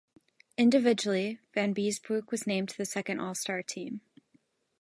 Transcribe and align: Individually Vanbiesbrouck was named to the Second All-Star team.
Individually 0.57 1.37
Vanbiesbrouck 1.55 2.31
was 2.31 2.47
named 2.47 2.69
to 2.69 2.75
the 2.77 2.85
Second 2.85 3.19
All-Star 3.19 3.61
team. 3.61 4.01